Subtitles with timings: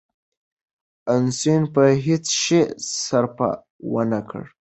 [1.11, 2.61] اوسنيو په هیڅ شي
[3.03, 3.49] سرپه
[3.91, 4.43] ونه کړه.